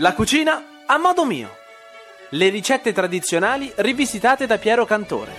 [0.00, 1.50] La cucina a modo mio.
[2.30, 5.32] Le ricette tradizionali rivisitate da Piero Cantore.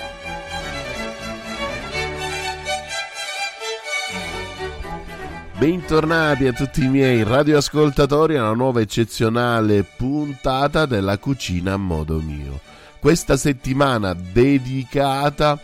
[5.57, 12.19] Bentornati a tutti i miei radioascoltatori a una nuova eccezionale puntata della cucina a modo
[12.19, 12.60] mio.
[12.99, 15.57] Questa settimana dedicata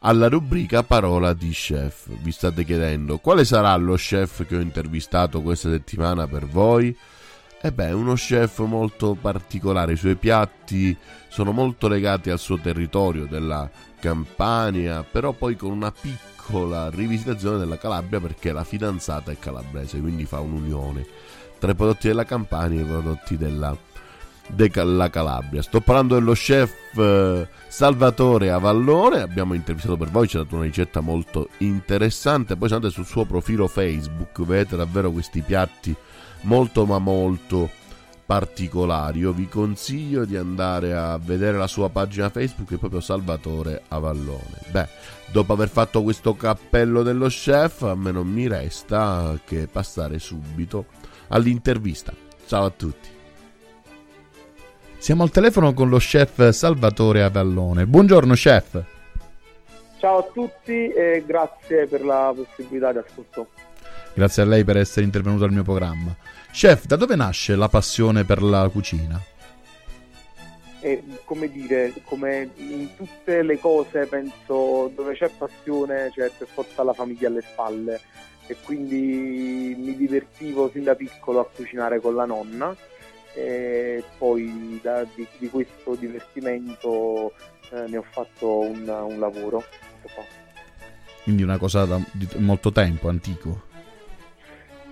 [0.00, 2.06] alla rubrica Parola di Chef.
[2.22, 6.96] Vi state chiedendo quale sarà lo chef che ho intervistato questa settimana per voi?
[7.60, 10.96] E beh, uno chef molto particolare, i suoi piatti
[11.28, 17.76] sono molto legati al suo territorio della Campania, però poi con una piccola rivisitazione della
[17.76, 21.04] Calabria perché la fidanzata è calabrese, quindi fa un'unione.
[21.58, 23.76] Tra i prodotti della Campania e i prodotti della,
[24.48, 25.62] della Calabria.
[25.62, 30.64] Sto parlando dello chef eh, Salvatore Avallone, abbiamo intervistato per voi, ci ha dato una
[30.64, 35.94] ricetta molto interessante, poi andate sul suo profilo Facebook vedete davvero questi piatti
[36.42, 37.68] molto ma molto
[38.28, 39.20] particolari.
[39.20, 44.60] Io vi consiglio di andare a vedere la sua pagina Facebook, è proprio Salvatore Avallone.
[44.70, 44.88] Beh,
[45.32, 50.86] dopo aver fatto questo cappello dello chef, a me non mi resta che passare subito
[51.28, 52.12] all'intervista.
[52.46, 53.17] Ciao a tutti.
[54.98, 57.86] Siamo al telefono con lo chef Salvatore Avallone.
[57.86, 58.82] Buongiorno chef.
[59.98, 63.48] Ciao a tutti e grazie per la possibilità di ascolto.
[64.12, 66.14] Grazie a lei per essere intervenuto al mio programma.
[66.50, 69.22] Chef, da dove nasce la passione per la cucina?
[70.80, 76.82] E, come dire, come in tutte le cose, penso dove c'è passione c'è per forza
[76.82, 78.00] la famiglia alle spalle
[78.48, 82.76] e quindi mi divertivo fin da piccolo a cucinare con la nonna
[83.34, 87.32] e poi da, di, di, questo divertimento
[87.70, 89.64] eh, ne ho fatto un, un lavoro.
[91.22, 92.00] Quindi una cosa da
[92.36, 93.66] molto tempo, antico.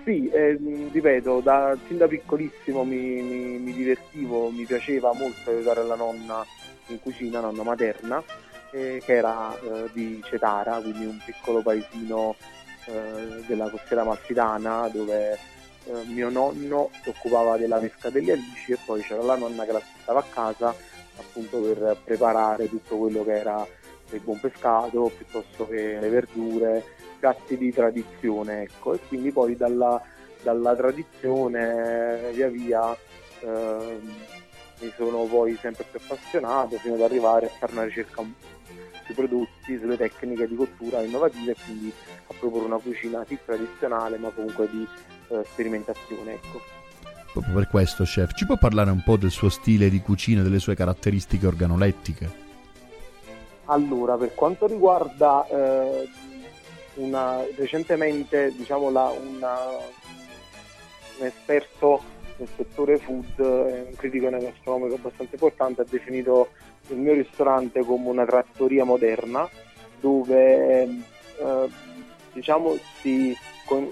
[0.03, 0.57] Sì, eh,
[0.91, 6.45] ripeto, da, fin da piccolissimo mi, mi, mi, divertivo, mi piaceva molto aiutare la nonna
[6.87, 8.23] in cucina, nonna materna,
[8.71, 12.35] eh, che era eh, di Cetara, quindi un piccolo paesino
[12.85, 15.37] eh, della costiera malfitana dove
[15.87, 19.71] eh, mio nonno si occupava della pesca degli alici e poi c'era la nonna che
[19.71, 20.75] l'aspettava a casa
[21.17, 23.65] appunto per preparare tutto quello che era
[24.11, 26.83] il buon pescato piuttosto che le verdure
[27.19, 30.01] piatti di tradizione, ecco, e quindi poi dalla,
[30.41, 32.95] dalla tradizione via via
[33.41, 33.99] eh,
[34.79, 38.23] mi sono poi sempre più appassionato fino ad arrivare a fare una ricerca
[39.05, 41.91] sui prodotti, sulle tecniche di cottura innovative e quindi
[42.27, 44.87] a proporre una cucina sì tradizionale ma comunque di
[45.29, 46.33] eh, sperimentazione.
[46.33, 46.61] Ecco.
[47.31, 50.59] Proprio per questo, chef, ci può parlare un po' del suo stile di cucina, delle
[50.59, 52.45] sue caratteristiche organolettiche?
[53.65, 56.09] Allora, per quanto riguarda eh,
[56.95, 59.55] una, recentemente diciamo, la, una,
[61.19, 62.01] un esperto
[62.37, 66.49] nel settore food, un critico enogastronomico abbastanza importante, ha definito
[66.87, 69.47] il mio ristorante come una trattoria moderna
[69.99, 71.69] dove eh,
[72.33, 73.35] diciamo, si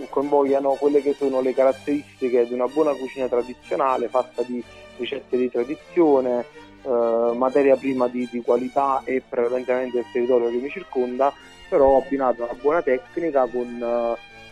[0.09, 4.63] coinvolgano quelle che sono le caratteristiche di una buona cucina tradizionale fatta di
[4.97, 6.45] ricette di tradizione,
[6.83, 11.33] eh, materia prima di, di, qualità e prevalentemente del territorio che mi circonda
[11.67, 13.81] però abbinato una buona tecnica con,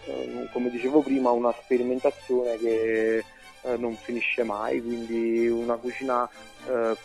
[0.05, 3.23] eh, come dicevo prima, una sperimentazione che
[3.61, 6.27] eh, non finisce mai, quindi una cucina
[6.67, 6.95] eh,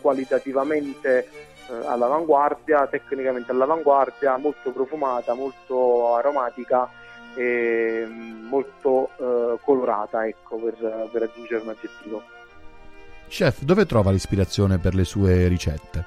[0.00, 1.28] qualitativamente
[1.68, 6.90] eh, all'avanguardia, tecnicamente all'avanguardia, molto profumata, molto aromatica
[7.34, 12.22] e mm, molto eh, colorata, ecco, per, per aggiungere un aggettivo.
[13.28, 16.04] Chef, dove trova l'ispirazione per le sue ricette?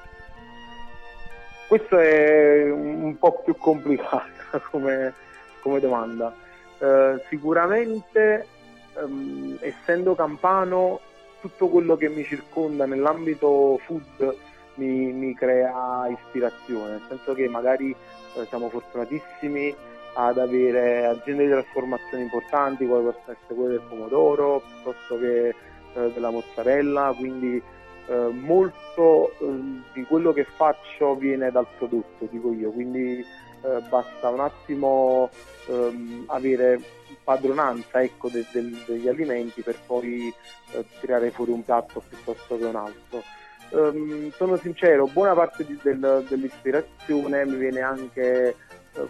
[1.66, 5.12] Questo è un po' più complicato come,
[5.60, 6.34] come domanda.
[6.78, 8.46] Eh, sicuramente,
[8.96, 11.00] ehm, essendo campano,
[11.40, 14.36] tutto quello che mi circonda nell'ambito food
[14.74, 19.74] mi, mi crea ispirazione, nel senso che magari eh, siamo fortunatissimi
[20.14, 26.12] ad avere aziende di trasformazione importanti, come possono essere quelle del pomodoro, piuttosto che eh,
[26.12, 27.62] della mozzarella, quindi
[28.06, 29.60] eh, molto eh,
[29.92, 33.24] di quello che faccio viene dal prodotto, dico io, quindi
[33.62, 35.30] eh, basta un attimo
[35.66, 36.80] ehm, avere
[37.22, 40.32] padronanza ecco, de- de- degli alimenti per poi
[40.72, 43.22] eh, tirare fuori un piatto piuttosto che un altro.
[43.70, 48.56] Um, sono sincero, buona parte di, del, dell'ispirazione mi viene anche,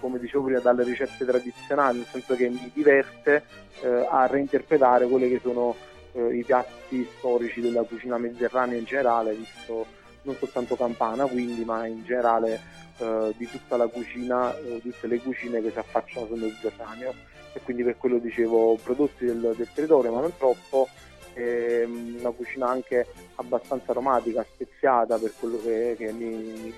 [0.01, 3.45] come dicevo prima, dalle ricette tradizionali, nel senso che mi diverte
[3.83, 5.75] eh, a reinterpretare quelle che sono
[6.13, 9.87] eh, i piatti storici della cucina mediterranea in generale, visto
[10.23, 12.61] non soltanto campana quindi, ma in generale
[12.99, 17.15] eh, di tutta la cucina, eh, tutte le cucine che si affacciano sul Mediterraneo
[17.53, 20.89] e quindi per quello dicevo prodotti del, del territorio ma non troppo
[21.33, 23.07] è una cucina anche
[23.37, 26.75] abbastanza aromatica, speziata per quello che, che mi,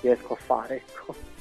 [0.00, 0.76] riesco a fare.
[0.76, 1.35] Ecco.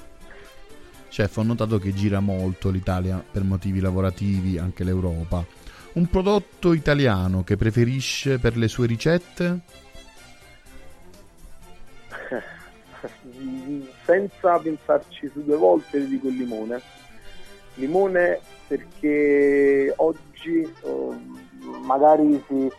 [1.16, 5.46] Chef, ho notato che gira molto l'Italia per motivi lavorativi, anche l'Europa.
[5.94, 9.60] Un prodotto italiano che preferisce per le sue ricette?
[14.04, 16.82] Senza pensarci su due volte, vi dico il limone.
[17.76, 21.18] Limone perché oggi oh,
[21.82, 22.70] magari si,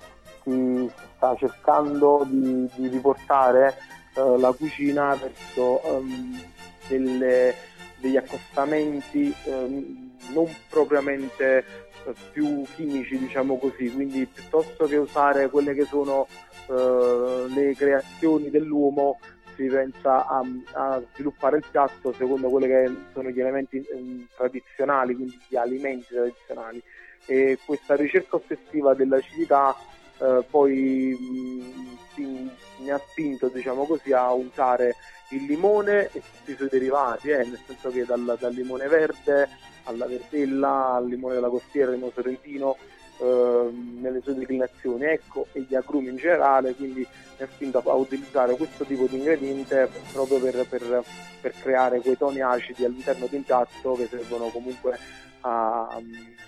[0.43, 3.77] si, sta cercando di, di riportare
[4.17, 6.39] uh, la cucina verso um,
[6.87, 7.55] delle,
[7.99, 11.65] degli accostamenti um, non propriamente
[12.05, 16.27] uh, più chimici, diciamo così, quindi piuttosto che usare quelle che sono
[16.67, 19.19] uh, le creazioni dell'uomo
[19.57, 25.15] si pensa a, a, sviluppare il piatto secondo quelli che sono gli elementi eh, tradizionali,
[25.15, 26.83] quindi gli alimenti tradizionali.
[27.25, 29.75] E questa ricerca ossessiva dell'acidità
[30.19, 34.95] eh, poi mh, mm, mi ha spinto diciamo così, a usare
[35.31, 39.49] il limone e tutti i suoi derivati, eh, nel senso che dal, dal, limone verde
[39.85, 42.77] alla verdella, al limone della costiera, al limone sorrentino,
[43.19, 43.71] eh,
[44.01, 48.57] nelle sue declinazioni, ecco, e gli agrumi in generale, quindi mi ha spinto a utilizzare
[48.57, 51.05] questo tipo di ingrediente proprio per, per,
[51.41, 54.99] per creare quei toni acidi all'interno di un piatto che servono comunque
[55.41, 56.01] a,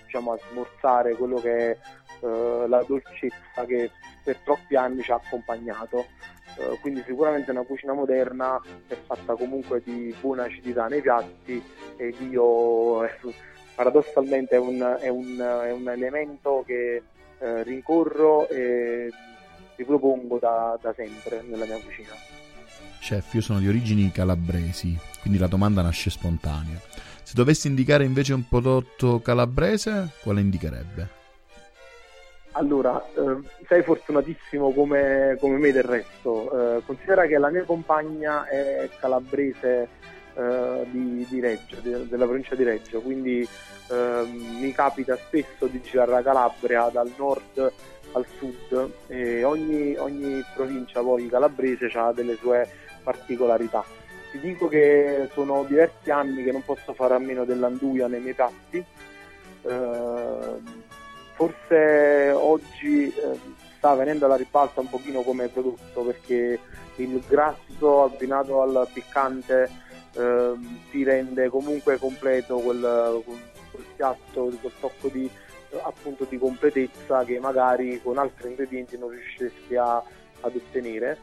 [0.05, 1.77] diciamo, a smorzare quello che è
[2.25, 3.91] uh, la dolcezza che
[4.23, 6.05] per troppi anni ci ha accompagnato.
[6.57, 11.61] Uh, quindi sicuramente una cucina moderna è fatta comunque di buona acidità nei piatti
[11.95, 13.07] ed io
[13.75, 17.01] paradossalmente è un, è un, è un elemento che
[17.37, 19.09] uh, rincorro e
[19.75, 22.13] ripropongo da, da sempre nella mia cucina.
[22.99, 26.77] Chef, io sono di origini calabresi, quindi la domanda nasce spontanea.
[27.23, 31.18] Se dovessi indicare invece un prodotto calabrese, quale indicherebbe?
[32.59, 36.77] Allora, eh, sei fortunatissimo come, come, me del resto.
[36.77, 39.87] Eh, considera che la mia compagna è calabrese
[40.35, 43.47] eh, di, di, Reggio, di, della provincia di Reggio, quindi
[43.89, 47.71] ehm, mi capita spesso di girare la Calabria dal nord
[48.11, 52.67] al sud e ogni, ogni provincia poi calabrese ha delle sue
[53.01, 53.85] particolarità.
[54.31, 58.33] Ti dico che sono diversi anni che non posso fare a meno dell'anduia nei miei
[58.33, 58.85] piatti.
[61.39, 63.39] Forse oggi eh,
[63.77, 66.59] sta venendo alla ribalta un pochino come prodotto perché
[66.97, 69.69] il grasso abbinato al piccante
[70.17, 70.53] eh,
[70.91, 75.31] ti rende comunque completo quel, quel piatto, quel tocco di
[75.81, 81.19] appunto di completezza che magari con altri ingredienti non riusciresti a, ad ottenere.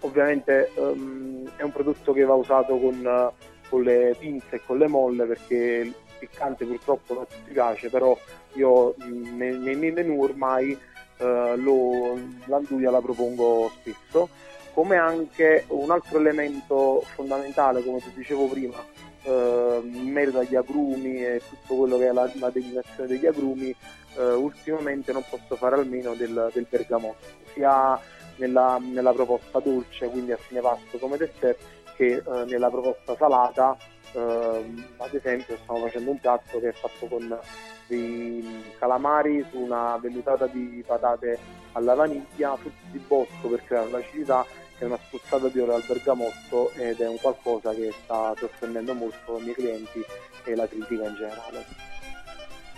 [0.00, 3.30] Ovviamente um, è un prodotto che va usato con,
[3.68, 8.16] con, le pinze e con le molle perché piccante purtroppo non ti piace, però
[8.52, 10.78] io nei, nei miei menù ormai
[11.20, 14.28] lo, l'anduia la propongo spesso.
[14.72, 18.82] Come anche un altro elemento fondamentale, come ti dicevo prima,
[19.22, 23.74] eh, in merito agli agrumi e tutto quello che è la, la declinazione degli agrumi,
[24.16, 27.98] eh, ultimamente non posso fare almeno del, del bergamotto, sia
[28.36, 31.58] nella, nella, proposta dolce, quindi a fine pasto come dessert,
[31.96, 33.76] che eh, nella proposta salata.
[34.12, 37.38] Ehm, ad esempio stiamo facendo un piatto che è fatto con
[37.86, 41.38] dei calamari su una vellutata di patate
[41.72, 44.44] alla vaniglia, frutti di bosco per creare l'acidità
[44.84, 49.38] è una spruzzata di oro al bergamotto ed è un qualcosa che sta sorprendendo molto
[49.38, 50.02] i miei clienti
[50.44, 51.64] e la critica in generale.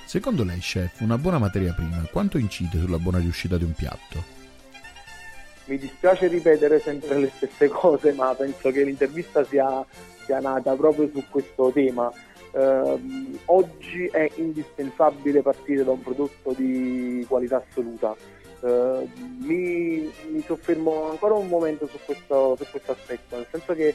[0.04, 4.40] Secondo lei, chef, una buona materia prima quanto incide sulla buona riuscita di un piatto?
[5.66, 9.84] Mi dispiace ripetere sempre le stesse cose, ma penso che l'intervista sia,
[10.32, 12.10] sia nata proprio su questo tema.
[12.52, 13.00] Eh,
[13.46, 18.16] oggi è indispensabile partire da un prodotto di qualità assoluta.
[18.62, 19.10] Uh,
[19.40, 23.92] mi, mi, soffermo ancora un momento su questo, su questo aspetto, nel senso che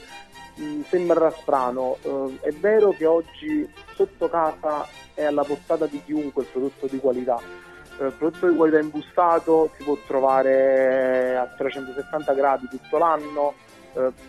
[0.56, 3.66] mh, sembra strano, uh, è vero che oggi
[3.96, 7.40] sotto casa è alla portata di chiunque il prodotto di qualità,
[7.98, 13.54] il prodotto di qualità imbustato si può trovare a 360 gradi tutto l'anno,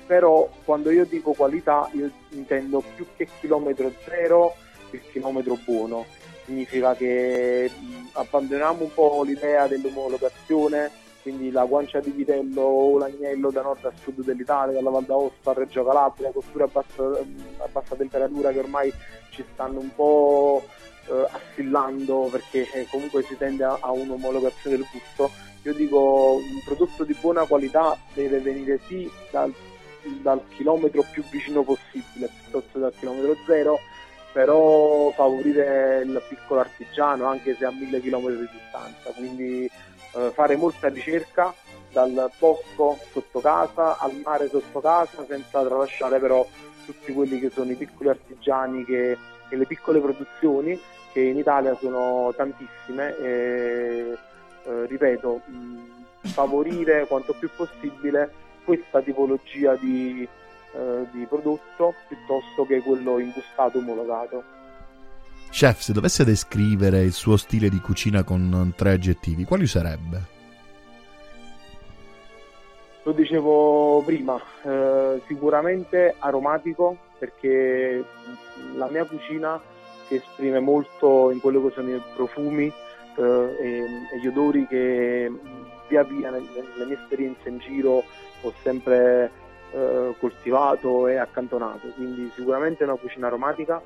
[0.06, 4.54] però quando io dico qualità io intendo più che chilometro zero
[4.90, 6.06] il chilometro buono
[6.48, 7.70] significa che
[8.12, 13.92] abbandoniamo un po' l'idea dell'omologazione, quindi la guancia di vitello o l'agnello da nord a
[14.02, 18.60] sud dell'Italia, dalla Val d'Aosta a Reggio Calabria, cotture a bassa, a bassa temperatura che
[18.60, 18.90] ormai
[19.28, 20.64] ci stanno un po'
[21.06, 25.30] eh, assillando perché eh, comunque si tende a un'omologazione del gusto.
[25.68, 29.52] Io dico un prodotto di buona qualità deve venire sì dal,
[30.22, 33.78] dal chilometro più vicino possibile piuttosto dal chilometro zero
[34.32, 39.70] però favorire il piccolo artigiano anche se a mille chilometri di distanza, quindi
[40.14, 41.52] eh, fare molta ricerca
[41.92, 46.46] dal bosco sotto casa al mare sotto casa senza tralasciare però
[46.86, 49.18] tutti quelli che sono i piccoli artigiani che,
[49.50, 50.80] e le piccole produzioni
[51.12, 54.16] che in Italia sono tantissime e
[54.64, 58.32] eh, ripeto mh, favorire quanto più possibile
[58.64, 60.26] questa tipologia di,
[60.72, 64.56] eh, di prodotto piuttosto che quello imbustato omologato.
[65.50, 70.36] Chef, se dovesse descrivere il suo stile di cucina con tre aggettivi, quali userebbe?
[73.04, 78.04] Lo dicevo prima, eh, sicuramente aromatico perché
[78.76, 79.58] la mia cucina
[80.06, 82.70] si esprime molto in quello che sono i profumi
[83.22, 85.30] e, e, gli odori che
[85.88, 88.04] via via nelle, mie esperienze in giro
[88.42, 89.30] ho sempre
[89.72, 91.88] eh, coltivato e accantonato.
[91.88, 93.80] Quindi sicuramente è una cucina aromatica,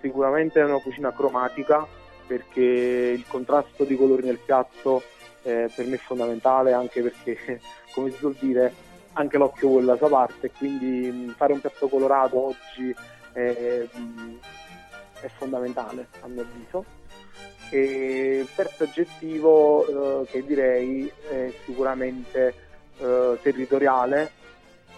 [0.00, 1.86] sicuramente è una cucina cromatica
[2.26, 5.02] perché il contrasto di colori nel piatto
[5.42, 7.60] eh, per me è fondamentale anche perché,
[7.94, 8.72] come si suol dire,
[9.12, 12.94] anche l'occhio vuole la sua parte, quindi mh, fare un piatto colorato oggi
[13.32, 14.38] è, mh,
[15.20, 16.84] è fondamentale a mio avviso.
[17.70, 22.54] E il terzo aggettivo eh, che direi è sicuramente
[22.98, 24.30] eh, territoriale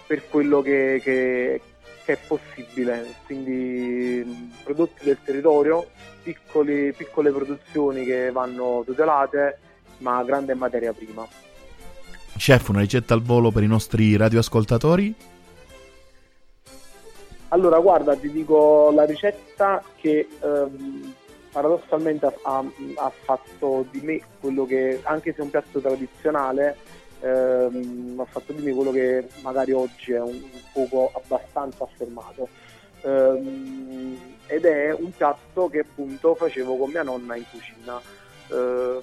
[0.06, 1.60] per quello che, che,
[2.04, 5.86] che, è possibile, quindi prodotti del territorio,
[6.22, 9.58] piccoli, piccole produzioni che vanno tutelate
[9.98, 11.26] ma grande materia prima.
[12.36, 15.14] Chef, una ricetta al volo per i nostri radioascoltatori?
[17.48, 21.14] Allora, guarda, ti dico la ricetta che ehm,
[21.58, 26.76] paradossalmente ha, ha, fatto di me quello che, anche se è un piatto tradizionale,
[27.20, 30.40] ehm, ha fatto di me quello che magari oggi è un,
[30.72, 32.48] poco abbastanza affermato.
[33.02, 38.00] Ehm, ed è un piatto che appunto facevo con mia nonna in cucina.
[38.52, 39.00] Ehm,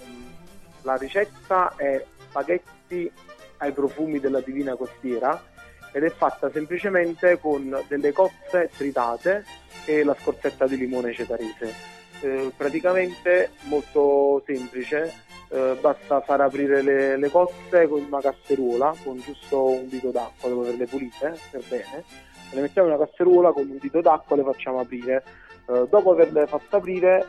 [0.83, 3.11] la ricetta è spaghetti
[3.57, 5.43] ai profumi della Divina Costiera
[5.91, 9.43] ed è fatta semplicemente con delle cozze tritate
[9.85, 11.95] e la scorzetta di limone cetarese.
[12.21, 15.13] Eh, praticamente molto semplice,
[15.49, 20.49] eh, basta far aprire le, le, cozze con una casseruola con giusto un dito d'acqua
[20.49, 22.03] dopo averle pulite per bene,
[22.51, 25.23] le mettiamo in una casseruola con un dito d'acqua e le facciamo aprire.
[25.67, 27.25] Eh, dopo averle fatte aprire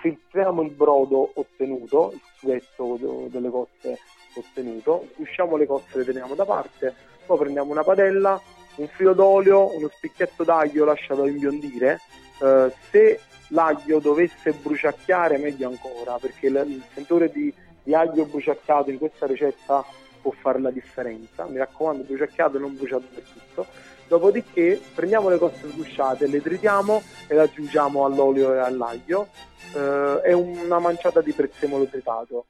[0.00, 3.98] filtriamo il brodo ottenuto, il sughetto delle cozze
[4.34, 6.94] ottenuto, usciamo le cozze le teniamo da parte,
[7.26, 8.40] poi prendiamo una padella,
[8.76, 12.00] un filo d'olio, uno spicchietto d'aglio lasciato imbiondire,
[12.42, 13.20] eh, se
[13.50, 17.52] l'aglio dovesse bruciacchiare meglio ancora, perché il sentore di,
[17.82, 19.84] di aglio bruciacchiato in questa ricetta
[20.20, 23.66] può fare la differenza, mi raccomando bruciacchiato e non bruciato per tutto,
[24.06, 29.28] dopodiché prendiamo le cozze sgusciate, le tritiamo e le aggiungiamo all'olio e all'aglio,
[29.74, 32.44] eh, e una manciata di prezzemolo tritato.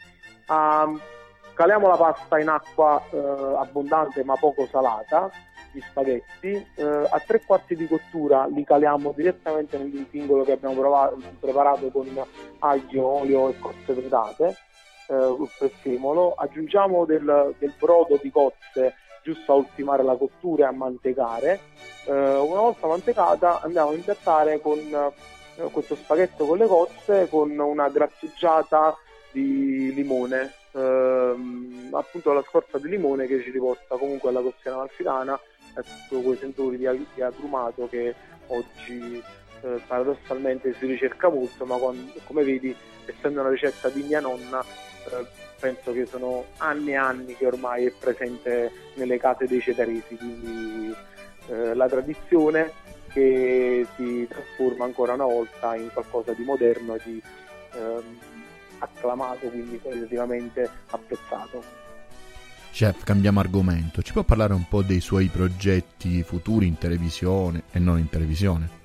[0.48, 1.00] Um,
[1.54, 3.16] caliamo la pasta in acqua eh,
[3.58, 5.30] abbondante ma poco salata,
[5.72, 11.18] gli spaghetti, eh, a tre quarti di cottura li caliamo direttamente nell'impingolo che abbiamo provato,
[11.38, 12.06] preparato con
[12.60, 14.56] aglio, olio e cozze tritate,
[15.08, 20.72] eh, prezzemolo, aggiungiamo del, del, brodo di cozze giusto a ultimare la cottura e a
[20.72, 21.60] mantecare,
[22.06, 27.56] eh, una volta mantecata andiamo a impiattare con eh, questo spaghetto con le cozze con
[27.58, 28.96] una grattugiata
[29.32, 35.38] di limone, ehm, appunto la scorza di limone che ci riporta comunque alla costiera amalfitana
[35.76, 38.14] e tutti quei sentori di, di agrumato che
[38.48, 39.22] oggi
[39.62, 42.74] eh, paradossalmente si ricerca molto, ma quando, come vedi,
[43.06, 45.26] essendo una ricetta di mia nonna, eh,
[45.58, 50.94] penso che sono anni e anni che ormai è presente nelle case dei cetaresi, quindi
[51.48, 52.72] eh, la tradizione
[53.12, 57.22] che si trasforma ancora una volta in qualcosa di moderno e di
[57.74, 58.18] ehm,
[58.78, 61.88] acclamato, quindi qualitativamente apprezzato.
[62.72, 64.00] Chef, cambiamo argomento.
[64.00, 68.78] Ci può parlare un po' dei suoi progetti futuri in televisione e non in televisione?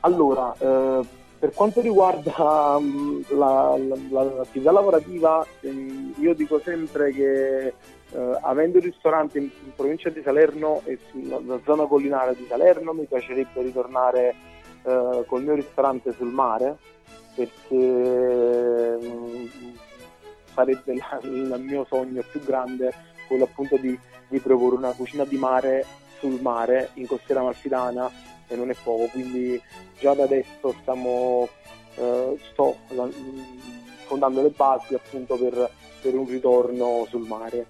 [0.00, 1.00] Allora, eh,
[1.38, 3.76] per quanto riguarda um, la,
[4.10, 10.08] la, l'attività lavorativa, eh, io dico sempre che eh, avendo il ristorante in, in, provincia
[10.08, 14.34] di Salerno e sulla zona collinare di Salerno mi piacerebbe ritornare
[14.82, 16.76] eh, col mio ristorante sul mare
[17.34, 19.44] perché mm,
[20.60, 22.92] sarebbe il mio sogno più grande
[23.26, 23.98] quello appunto di,
[24.28, 25.84] di proporre una cucina di mare
[26.18, 28.10] sul mare in costiera amalfitana
[28.46, 29.60] e non è poco quindi
[29.98, 31.48] già da adesso stiamo
[31.96, 32.76] eh, sto
[34.06, 35.70] fondando le basi appunto per,
[36.02, 37.66] per un ritorno sul mare.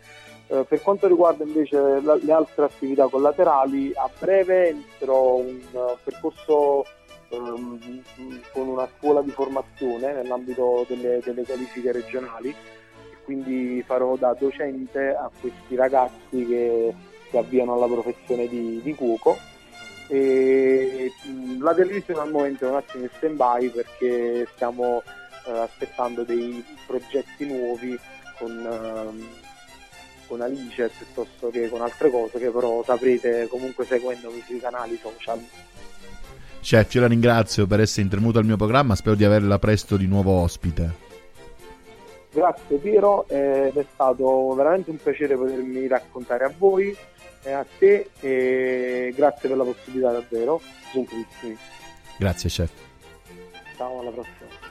[0.47, 5.97] Eh, per quanto riguarda invece la, le altre attività collaterali, a breve inizierò un uh,
[6.02, 6.85] percorso
[7.28, 8.02] um,
[8.52, 12.54] con una scuola di formazione nell'ambito delle, delle qualifiche regionali,
[13.30, 16.92] quindi farò da docente a questi ragazzi che
[17.30, 19.38] si avviano alla professione di, di cuoco.
[20.08, 25.04] E, mh, la televisione al momento è un attimo in stand by perché stiamo
[25.46, 27.96] eh, aspettando dei progetti nuovi
[28.37, 29.28] con, ehm,
[30.26, 35.40] con Alice piuttosto che con altre cose che però saprete comunque seguendomi sui canali social.
[36.60, 40.08] Chef, io la ringrazio per essere intervenuto al mio programma, spero di averla presto di
[40.08, 41.10] nuovo ospite.
[42.32, 46.96] Grazie Piero ed è stato veramente un piacere potermi raccontare a voi
[47.42, 50.60] e a te e grazie per la possibilità davvero,
[50.92, 51.56] gentilissimi.
[52.18, 52.70] Grazie chef.
[53.76, 54.69] Ciao, alla prossima.